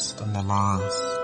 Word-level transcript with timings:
and 0.00 0.34
the 0.34 0.42
last. 0.42 1.19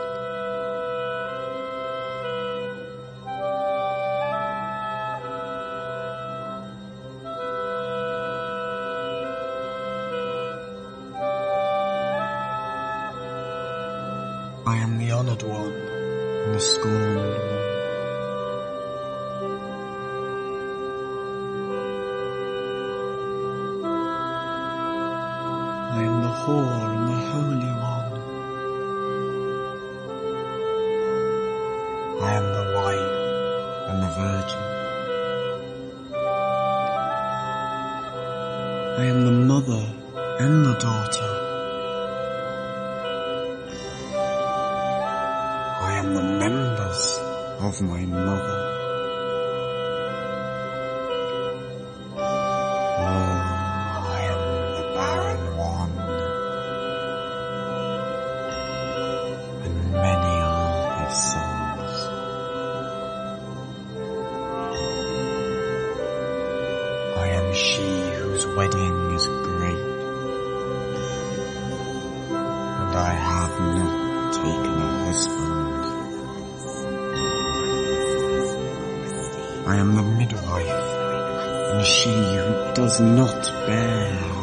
She 67.57 67.89
whose 68.17 68.47
wedding 68.49 69.13
is 69.13 69.27
great. 69.27 69.85
And 72.83 72.95
I 72.95 73.15
have 73.15 73.59
not 73.79 74.35
taken 74.35 74.75
a 74.83 75.05
husband. 75.07 75.85
I 79.67 79.77
am 79.77 79.95
the 79.95 80.03
midwife, 80.03 80.85
and 81.73 81.87
she 81.87 82.11
who 82.11 82.75
does 82.75 83.01
not 83.01 83.51
bear. 83.67 84.36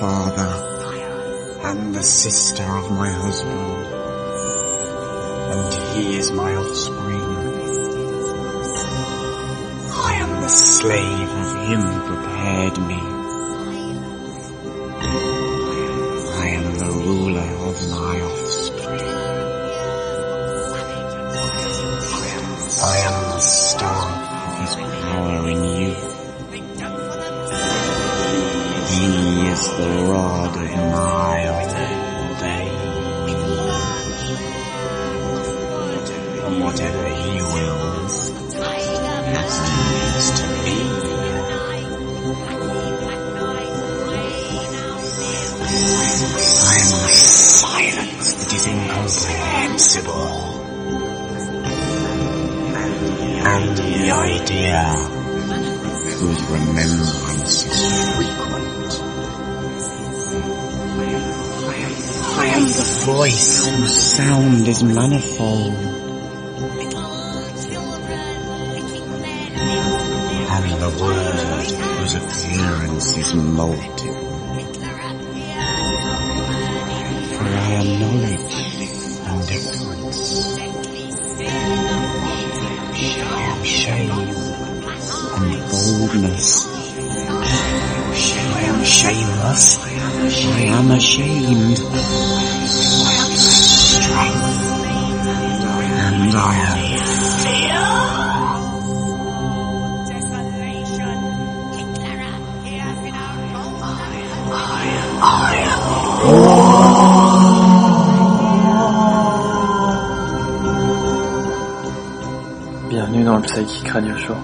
Father 0.00 0.52
and 1.64 1.94
the 1.94 2.02
sister 2.02 2.62
of 2.62 2.90
my 2.90 3.10
husband, 3.10 3.86
and 5.54 5.96
he 5.96 6.16
is 6.16 6.30
my 6.32 6.54
offspring. 6.54 7.20
I 9.92 10.14
am 10.14 10.40
the 10.40 10.48
slave 10.48 11.30
of 11.42 11.50
him 11.68 11.82
prepared 12.06 12.78
me. 12.86 13.13
Idea 54.24 54.84
whose 56.18 56.42
remembrance 56.44 57.66
is 57.66 58.14
frequent. 58.16 58.92
I 62.36 62.46
am 62.56 62.62
the 62.62 63.02
voice 63.04 63.66
whose 63.68 63.96
sound 64.16 64.66
is 64.66 64.82
manifold. 64.82 65.74
And 70.56 70.66
the 70.80 70.90
word 71.02 71.40
whose 71.98 72.14
appearance 72.14 73.16
is 73.18 73.34
multiple. 73.34 74.14
For 77.34 77.44
I 77.44 77.70
am 77.80 77.88
knowledge 78.00 78.63
boldness. 86.14 86.66
I 86.66 88.60
am 88.62 88.84
shameless. 88.84 89.78
I 89.84 90.60
am 90.62 90.90
ashamed. 90.90 91.78
And 96.06 96.34
I 96.34 96.54
am 96.60 96.84
Bienvenue 112.88 113.24
dans 113.24 113.38
le 113.38 113.42
Psychic 113.42 113.88
Radio 113.88 114.16
Show 114.16 114.36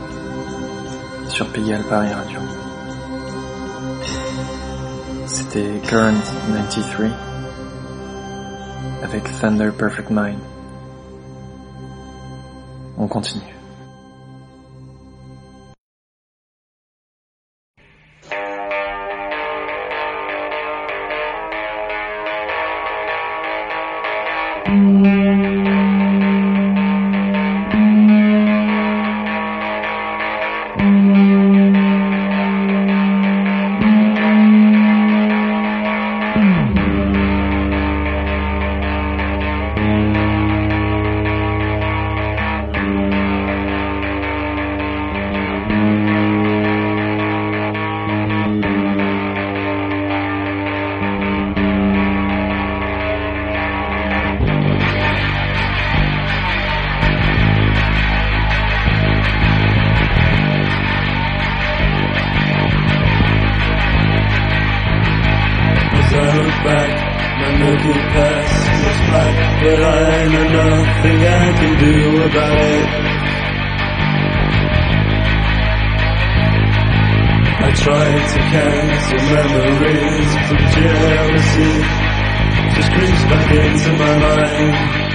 sur 1.40 1.50
Pigalle 1.52 1.84
Paris 1.88 2.12
Radio. 2.12 2.38
C'était 5.25 5.81
Current 5.88 6.20
93 6.69 7.10
avec 9.02 9.22
Thunder 9.40 9.70
Perfect 9.70 10.10
Mind. 10.10 10.38
On 12.98 13.08
continue. 13.08 13.59
cancer 78.50 79.17
memories 79.17 80.32
from 80.49 80.58
jealousy 80.75 81.73
just 82.75 82.91
creeps 82.93 83.25
back 83.31 83.50
into 83.55 83.93
my 83.93 84.19
mind. 84.19 85.09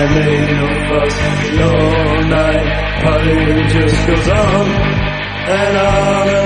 and 0.00 0.10
they 0.16 0.38
no 0.54 0.66
fuss 0.88 1.16
the 1.56 1.64
all 1.64 2.22
night. 2.36 2.66
Party 3.02 3.34
just 3.74 4.06
goes 4.06 4.28
on 4.28 4.66
and 5.56 5.76
on. 5.76 6.37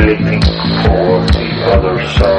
living 0.00 0.42
for 0.84 1.24
the 1.32 1.48
other 1.72 2.06
side. 2.18 2.35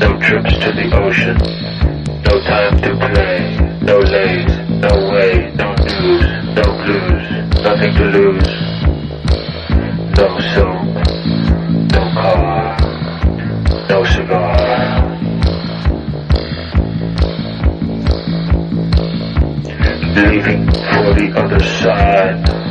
No 0.00 0.18
trips 0.20 0.52
to 0.58 0.72
the 0.72 0.90
ocean. 0.94 1.36
No 2.28 2.40
time 2.42 2.76
to 2.82 2.96
play. 2.96 3.56
No 3.80 3.98
lays. 3.98 4.50
No 4.68 4.94
way. 5.12 5.52
No 5.54 5.74
news. 5.74 6.26
No 6.58 6.66
blues. 6.82 7.24
Nothing 7.62 7.94
to 7.94 8.04
lose. 8.16 8.50
No 10.18 10.28
soap. 10.52 10.84
No 11.92 12.02
car. 12.12 12.76
No 13.88 14.04
cigar. 14.04 15.10
Leaving 20.16 20.66
for 20.66 21.14
the 21.14 21.32
other 21.36 21.60
side. 21.60 22.63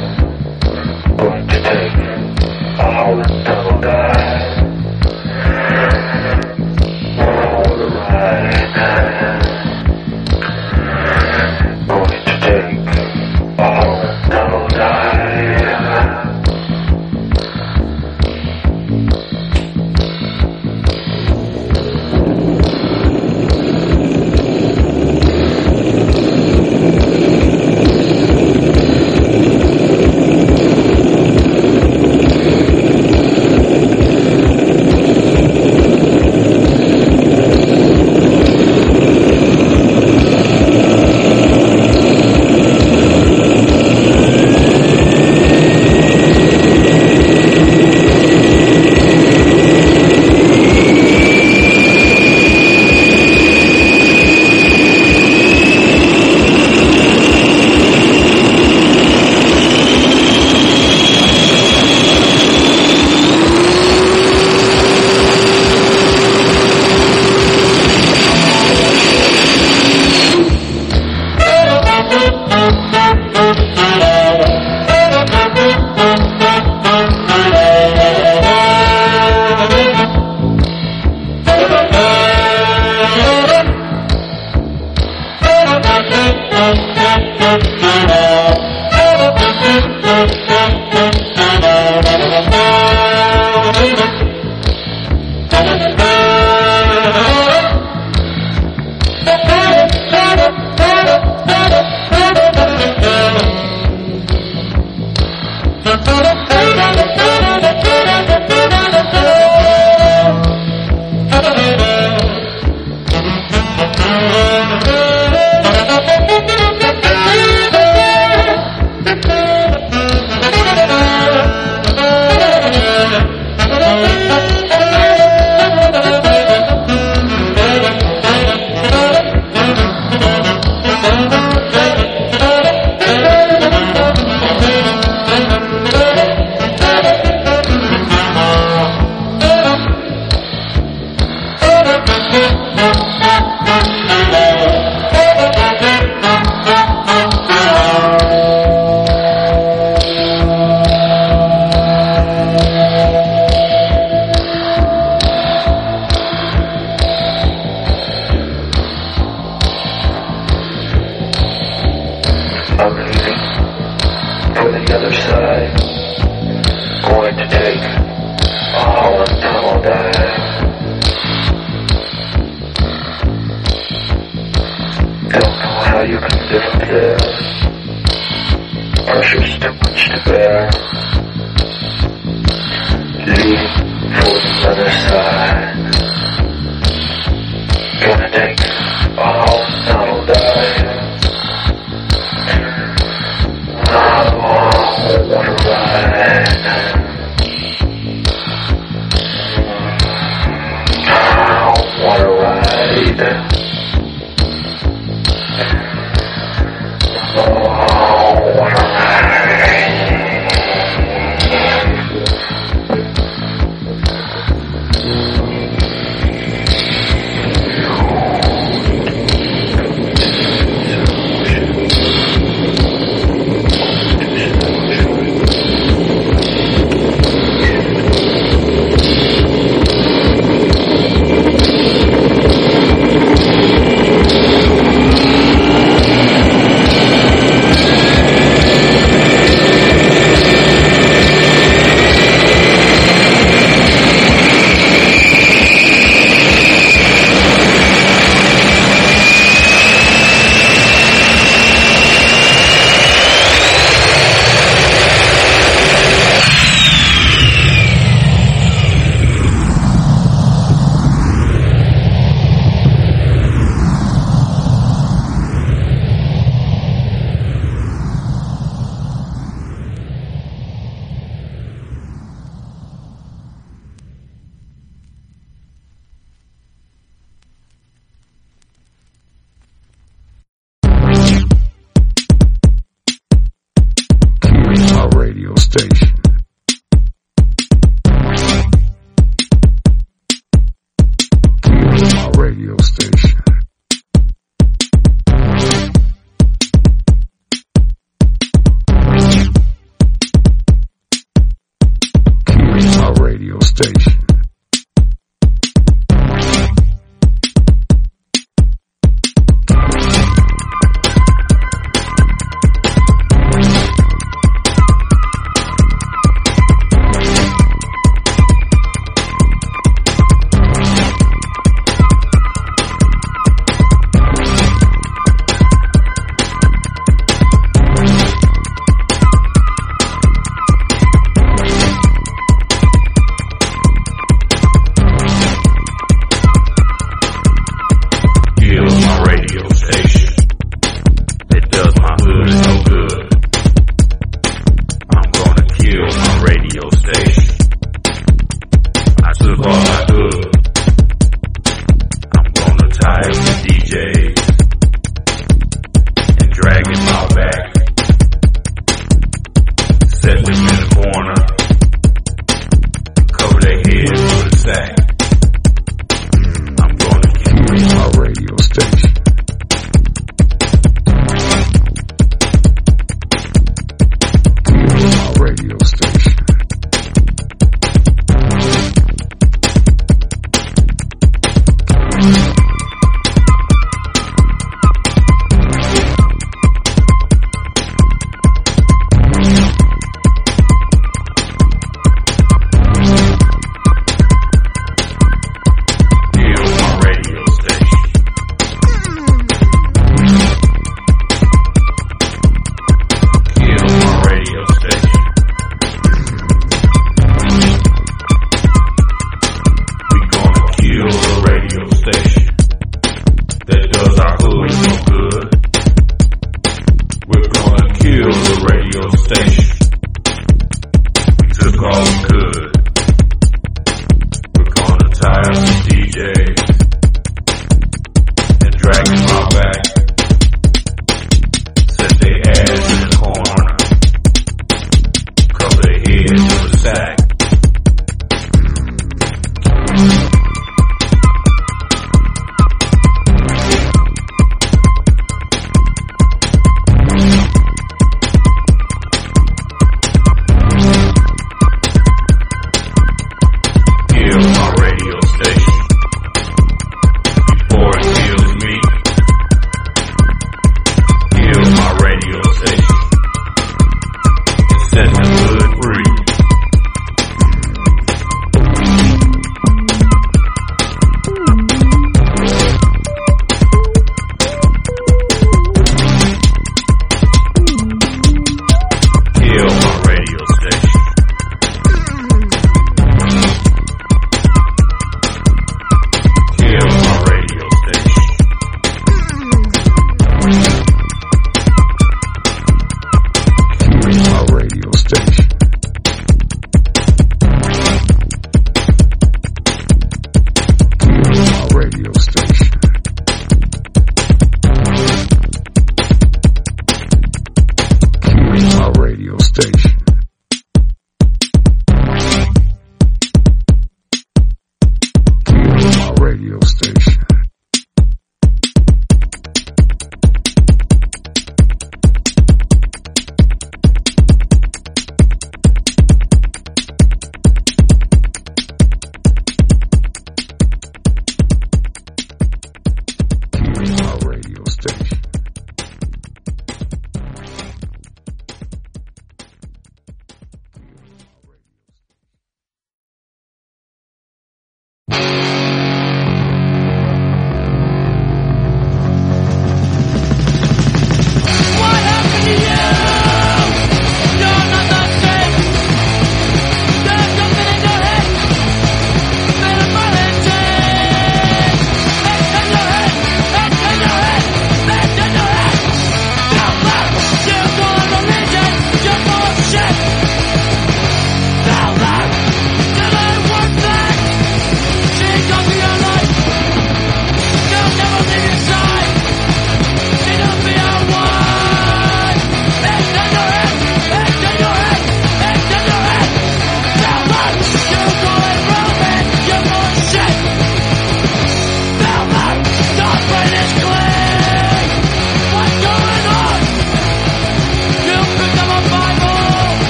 Música 91.94 92.53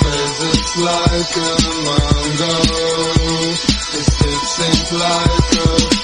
face 0.00 0.40
is 0.40 0.76
like 0.84 1.36
a 1.36 1.50
mango. 1.84 2.52
Lips 3.92 4.48
sink 4.56 4.92
like 4.92 5.92
a 5.92 5.95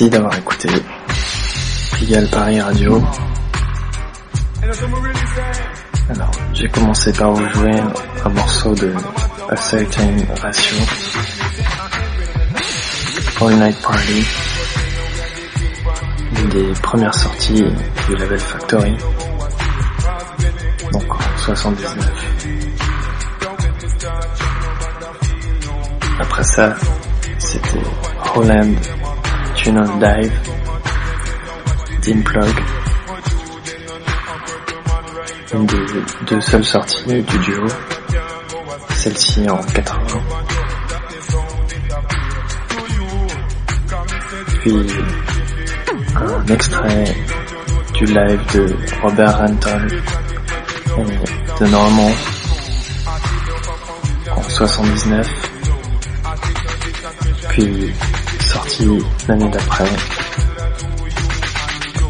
Merci 0.00 0.12
d'avoir 0.12 0.34
écouté. 0.34 0.68
Pigalle 1.92 2.26
Paris 2.30 2.58
Radio. 2.58 3.02
Alors, 6.08 6.30
j'ai 6.54 6.68
commencé 6.68 7.12
par 7.12 7.32
vous 7.32 7.46
jouer 7.50 7.78
un 8.24 8.28
morceau 8.30 8.74
de 8.74 8.94
A 9.50 9.56
Certain 9.56 10.16
Ratio, 10.40 10.76
All 13.42 13.54
Night 13.56 13.82
Party, 13.82 14.26
une 16.38 16.48
des 16.48 16.72
premières 16.80 17.14
sorties 17.14 17.62
du 18.08 18.16
label 18.16 18.38
Factory, 18.38 18.96
donc 20.92 21.14
en 21.14 21.38
79. 21.44 22.08
Après 26.20 26.44
ça, 26.44 26.74
c'était 27.38 27.82
Holland 28.34 28.76
Tunnel 29.62 29.84
Dive, 29.98 30.32
Dim 32.00 32.22
Plug, 32.22 32.54
une 35.52 35.66
des 35.66 35.76
deux 36.26 36.40
seules 36.40 36.64
sorties 36.64 37.22
du 37.22 37.38
duo, 37.40 37.66
celle-ci 38.94 39.50
en 39.50 39.58
80. 39.58 40.00
Puis 44.60 44.86
un 46.16 46.46
extrait 46.46 47.04
du 47.94 48.04
live 48.06 48.40
de 48.54 48.76
Robert 49.02 49.38
Renton 49.40 49.86
et 50.96 51.60
de 51.60 51.66
Normand. 51.70 52.12
En 54.36 54.42
79 54.42 55.50
puis 57.50 57.92
sorti 58.50 58.84
l'année 59.28 59.48
d'après 59.48 59.88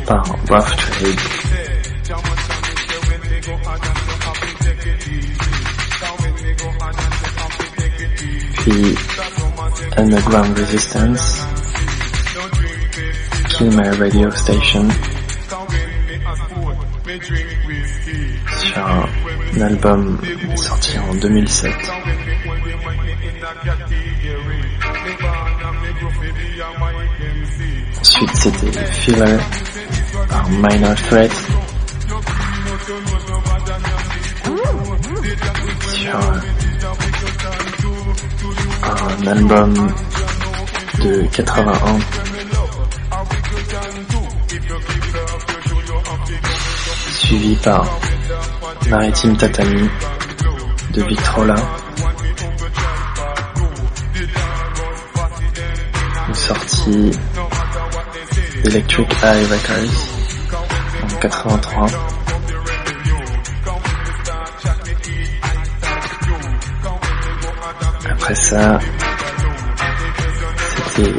par 0.06 0.24
Rough 0.48 0.76
Trade. 0.76 1.20
Puis 8.56 8.94
Underground 9.98 10.58
Resistance, 10.58 11.46
Kill 13.50 13.70
My 13.76 13.90
Radio 13.98 14.30
Station, 14.30 14.88
sur 17.18 18.86
un 18.86 19.60
album 19.60 20.20
sorti 20.56 20.98
en 20.98 21.14
2007. 21.14 21.72
Ensuite, 28.00 28.36
c'était 28.36 28.84
Filler 28.92 29.38
par 30.28 30.48
Minor 30.50 30.94
Threat 30.94 31.32
sur 35.82 36.16
un 38.86 39.26
album 39.26 39.74
de 41.02 41.26
81 41.32 41.98
suivi 47.30 47.54
par 47.54 47.86
Maritime 48.88 49.36
Tatami 49.36 49.88
de 50.94 51.02
Victrola. 51.04 51.54
Une 56.26 56.34
sortie 56.34 57.10
Electric 58.64 59.08
Eye 59.22 59.44
Records 59.44 60.06
en 61.04 61.18
83 61.20 61.86
après 68.10 68.34
ça 68.34 68.80
c'était 70.86 71.12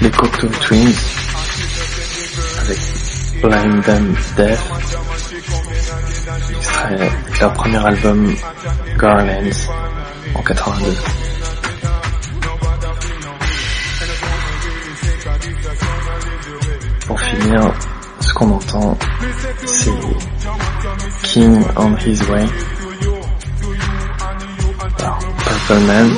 les 0.00 0.10
Cocteau 0.10 0.48
Twins 0.48 0.94
avec 2.62 2.78
Blind 3.42 3.88
and 3.90 4.14
Death 4.36 4.81
extrait 6.62 6.96
de 6.96 7.40
leur 7.40 7.52
premier 7.54 7.84
album 7.84 8.36
Garlands 8.96 9.58
en 10.36 10.42
82 10.42 10.96
pour 17.06 17.20
finir 17.20 17.74
ce 18.20 18.32
qu'on 18.34 18.50
entend 18.52 18.96
c'est 19.64 19.90
King 21.24 21.64
on 21.76 21.96
His 21.96 22.22
Way 22.30 22.46
par 24.98 25.18
Purple 25.18 25.80
Man 25.86 26.10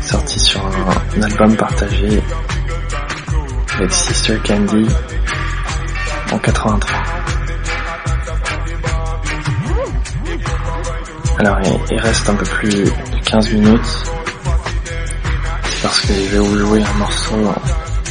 sorti 0.00 0.40
sur 0.40 0.64
un, 0.64 1.18
un 1.18 1.22
album 1.22 1.54
partagé 1.56 2.22
avec 3.74 3.92
Sister 3.92 4.38
Candy 4.46 4.86
en 6.32 6.38
83. 6.38 7.05
Alors 11.38 11.58
il, 11.90 11.98
reste 11.98 12.28
un 12.28 12.34
peu 12.34 12.44
plus 12.44 12.84
de 12.84 12.90
15 13.24 13.52
minutes. 13.52 14.10
Parce 15.82 16.00
que 16.00 16.14
je 16.14 16.30
vais 16.30 16.38
vous 16.38 16.58
jouer 16.58 16.82
un 16.82 16.98
morceau 16.98 17.34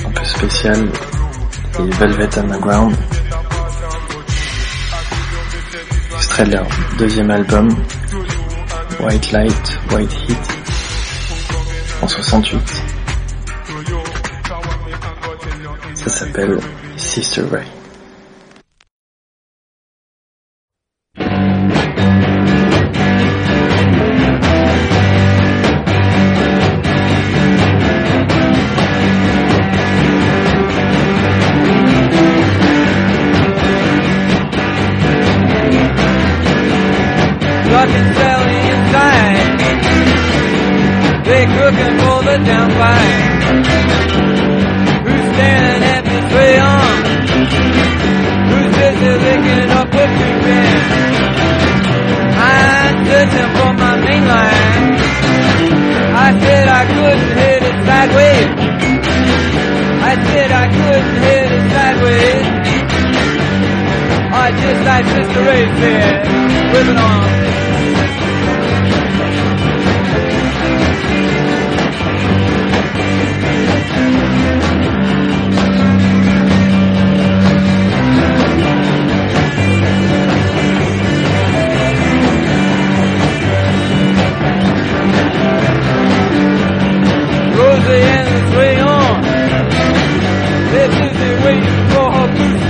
un 0.05 0.11
peu 0.11 0.26
spécial. 0.26 0.89
Des 1.80 1.91
Velvet 1.91 2.39
Underground. 2.39 2.95
Extrait 6.15 6.45
de 6.45 6.51
leur 6.51 6.67
deuxième 6.97 7.32
album. 7.32 7.69
White 9.01 9.32
Light, 9.32 9.80
White 9.91 10.13
Heat. 10.28 10.38
En 12.01 12.07
68 12.07 12.95
ça 15.95 16.09
s'appelle 16.09 16.59
Sister 16.97 17.41
Ray 17.51 17.65
Cooking 41.46 41.96
for 42.02 42.20
the 42.26 42.38
down 42.43 42.70
fight. 42.80 43.22
Who's 45.06 45.26
standing 45.34 45.84
at 45.93 46.04
the 46.04 46.20
tray 46.32 46.58
on? 46.58 46.98
Who's 48.50 48.72
busy 48.76 49.12
licking 49.24 49.70
up 49.80 49.93
a 49.93 50.06
few 50.16 50.34
pins? 50.43 50.89
I'm 52.38 52.96
searching 53.06 53.50
for 53.56 53.72
my 53.78 53.93
main 54.06 54.26
line. 54.26 54.86
I 56.18 56.30
said 56.41 56.68
I 56.68 56.84
couldn't 56.93 57.34
hit 57.39 57.62
it 57.70 57.78
sideways. 57.86 58.50
I 60.02 60.14
said 60.30 60.50
I 60.52 60.66
couldn't 60.76 61.18
hit 61.26 61.50
it 61.58 61.66
sideways. 61.76 62.46
Or 64.36 64.48
just 64.62 64.82
like 64.89 65.06
Sister 65.14 65.41
Ray 65.46 65.66
said, 65.80 66.26
living 66.74 66.98
on. 66.98 67.26
Rosie 67.26 67.45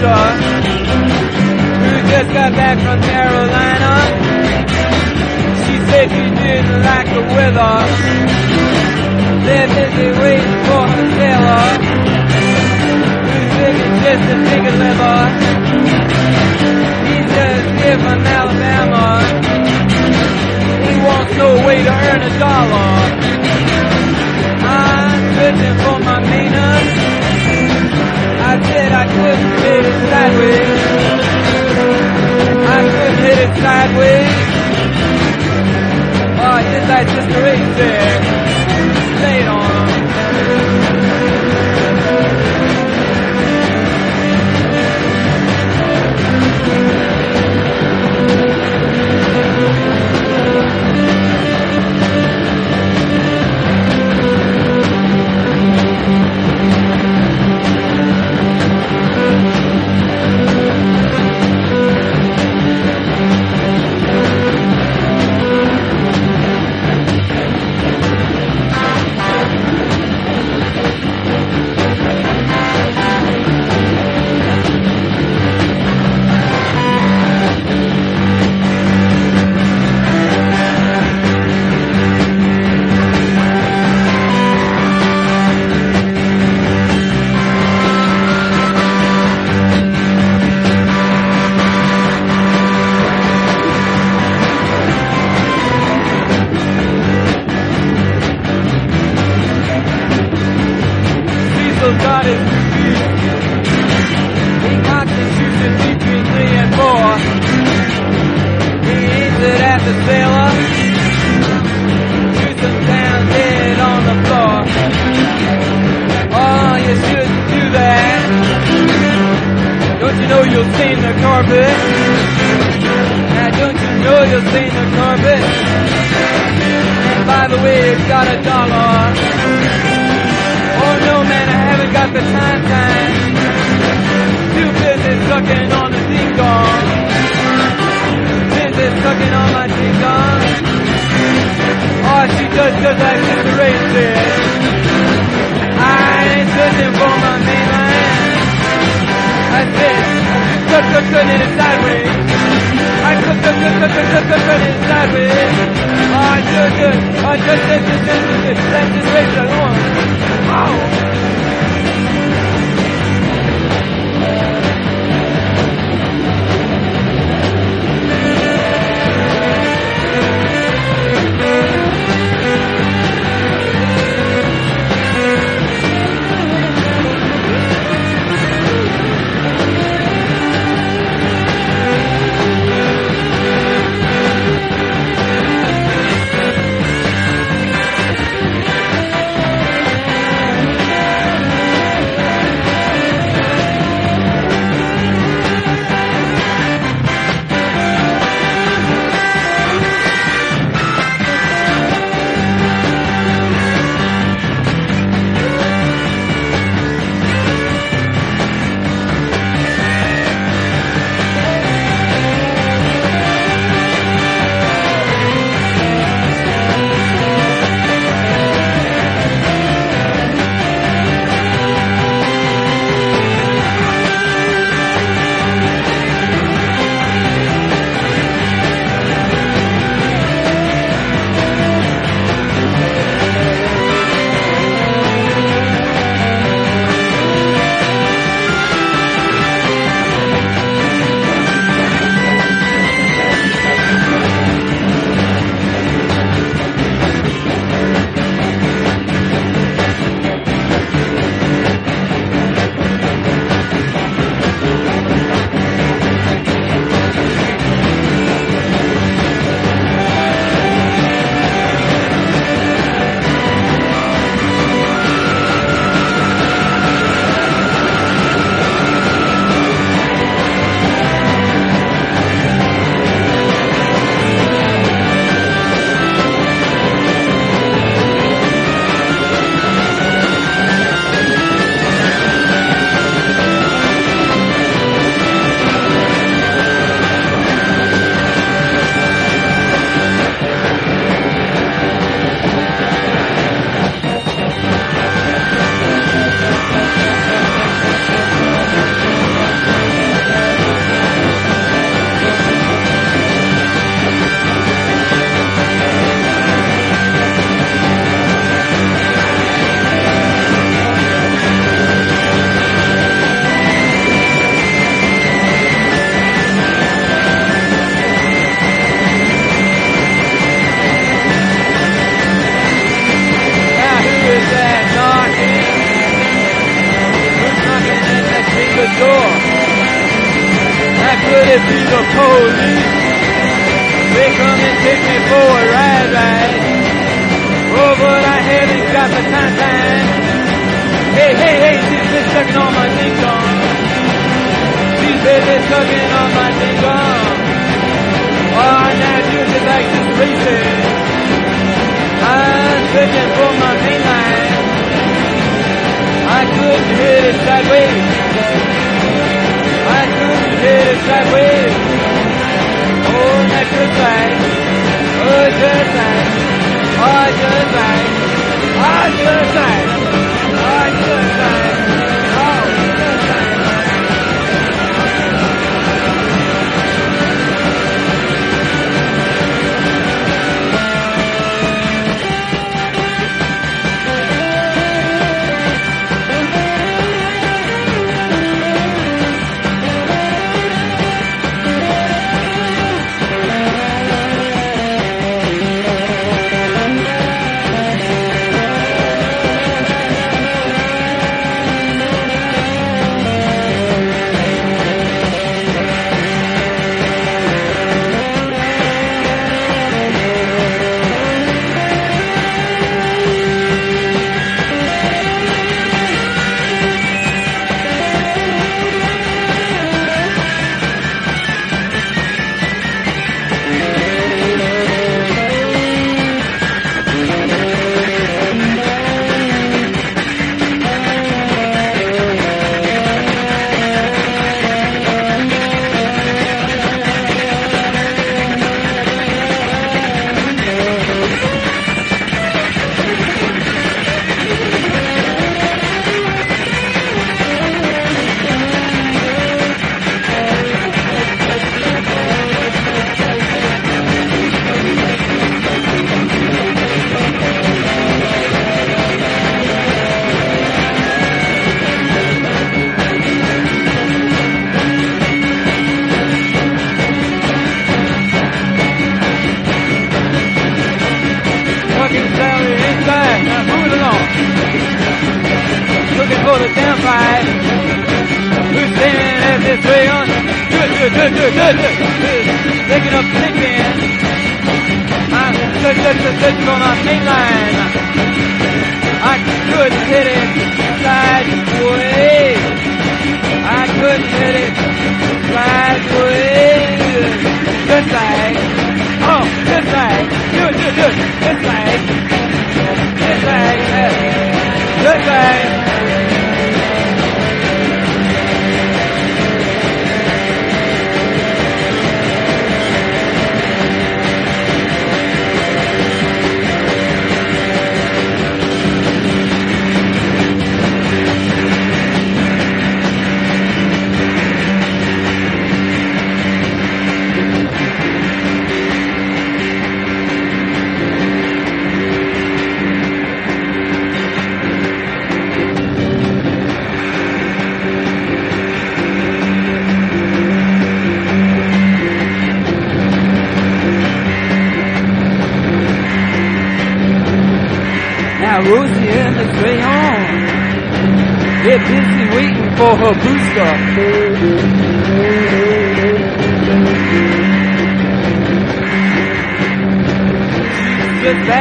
Bradshaw, 0.05 0.37
who 1.81 1.91
just 2.09 2.29
got 2.33 2.51
back 2.53 2.77
from 2.77 3.01
Carolina. 3.01 3.93
She 5.65 5.75
said 5.89 6.05
she 6.13 6.25
didn't 6.41 6.81
like 6.83 7.07
the 7.09 7.23
weather. 7.33 7.75
They're 9.45 9.67
busy 9.67 10.09
waiting 10.21 10.59
for 10.65 10.83
her 10.93 11.05
sailor, 11.17 11.67
who's 13.25 13.51
thinking 13.57 13.95
just 14.05 14.23
a 14.29 14.37
big 14.45 14.63
liver. 14.81 15.21
He's 17.09 17.27
just 17.37 17.67
here 17.81 17.99
from 18.05 18.19
Alabama. 18.37 19.05
He 20.85 20.93
wants 21.07 21.33
no 21.37 21.49
way 21.65 21.77
to 21.83 21.93
earn 22.07 22.21
a 22.21 22.39
dollar. 22.39 22.93
I'm 24.67 25.21
searching 25.35 25.77
for 25.83 25.97
my 25.99 26.19
maintenance. 26.29 27.04
I 28.55 28.63
said 28.63 28.91
I 28.93 29.05
couldn't 29.05 29.51
hit 29.65 29.83
it 29.83 29.97
sideways. 30.07 30.79
I 32.71 32.79
couldn't 32.87 33.19
hit 33.25 33.37
it 33.43 33.51
sideways. 33.59 34.31
Oh, 36.39 36.59
just 36.71 36.87
like 36.87 37.07
Sister 37.09 37.41
Ray 37.43 37.59
said, 37.75 38.21
lay 39.23 39.39
it 39.41 39.47
on 39.49 39.87
them. 39.87 40.05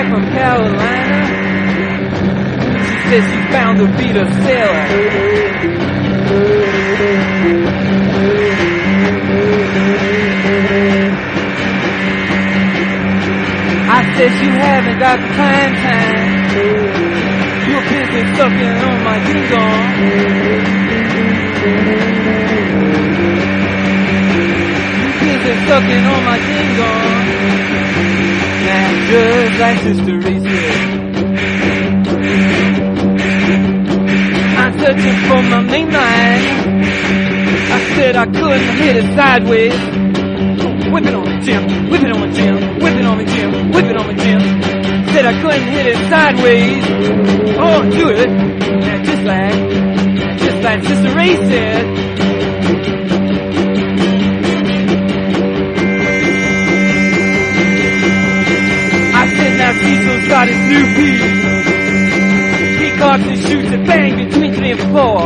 Back 0.05 0.13
from 0.13 0.25
Carolina. 0.33 1.21
She 2.85 2.97
says 3.09 3.25
she 3.25 3.41
found 3.53 3.81
a 3.81 3.87
Peter 3.97 4.27
sailor. 4.43 4.85
I 13.87 14.15
said 14.17 14.33
you 14.45 14.51
haven't 14.53 14.99
got 14.99 15.21
the 15.21 15.29
time 15.37 15.75
time. 15.87 16.33
You're 17.67 17.87
busy 17.89 18.23
sucking 18.37 18.77
on 18.85 19.05
my 19.05 19.19
ding 19.25 19.45
dong. 19.49 19.87
You 25.01 25.09
busy 25.21 25.55
sucking 25.67 26.05
on 26.05 26.25
my 26.25 26.39
ding 26.39 26.77
dong. 26.77 28.14
Now 28.75 28.91
just 29.11 29.61
like 29.61 29.79
Sister 29.87 30.17
Reese. 30.19 30.47
I'm 34.61 34.73
searching 34.81 35.19
for 35.29 35.41
my 35.53 35.61
main 35.61 35.91
line. 35.93 36.45
I 37.77 37.79
said 37.95 38.17
I 38.17 38.27
couldn't 38.27 38.69
hit 38.81 38.97
it 38.97 39.15
sideways. 39.15 39.79
Whip 40.93 41.07
it 41.07 41.15
on 41.15 41.25
the 41.25 41.41
Jim. 41.45 41.91
Whip 41.91 42.03
it 42.03 42.11
on 42.11 42.21
the 42.21 42.35
Jim. 42.35 42.79
Whip 42.81 42.95
it 42.95 43.05
on 43.05 43.19
the 43.19 43.25
Jim. 43.25 43.71
Whip 43.73 43.85
it 43.85 43.97
on 43.97 44.07
me, 44.09 44.15
Jim. 44.23 44.41
Said 45.13 45.27
I 45.27 45.41
couldn't 45.41 45.69
hit 45.69 45.87
it 45.87 45.99
sideways. 46.11 46.85
Oh, 47.59 47.83
do 47.91 48.09
it. 48.11 48.31
Now, 48.31 49.03
just 49.03 49.23
like, 49.23 50.39
just 50.39 50.63
like 50.63 50.83
Sister 50.85 51.15
Ray 51.17 51.37
said. 51.49 52.04
got 60.29 60.49
his 60.49 60.57
new 60.69 60.85
beat. 60.95 61.21
He 62.81 62.97
cocks 62.99 63.25
shoots 63.47 63.69
and 63.69 63.87
bang 63.87 64.17
between 64.17 64.55
three 64.55 64.73
and 64.73 64.81
four. 64.93 65.21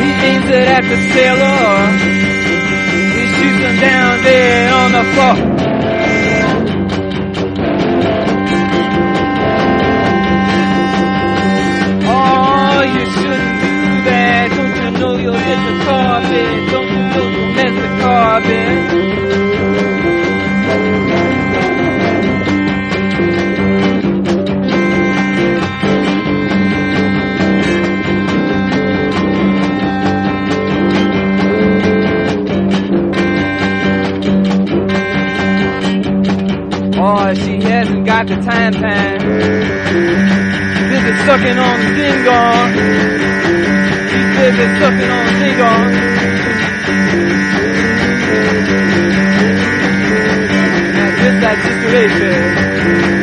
He 0.00 0.10
aims 0.26 0.48
it 0.50 0.66
at 0.68 0.84
the 0.84 0.98
sailor. 1.12 1.90
He 3.16 3.26
shoots 3.34 3.60
him 3.64 3.80
down 3.80 4.22
there 4.22 4.74
on 4.74 4.92
the 4.92 5.04
floor. 5.14 5.69
after 38.20 38.36
time 38.42 38.72
time. 38.74 39.18
This 40.90 41.04
is 41.10 41.18
sucking 41.24 41.58
on 41.58 41.80
dingong. 41.96 42.74
This 44.36 44.58
is 44.58 44.78
sucking 44.78 45.10
on 45.10 45.26
dingong. 45.40 45.90
Now 50.96 51.10
just 51.16 51.40
that 51.40 51.58
situation. 51.64 53.19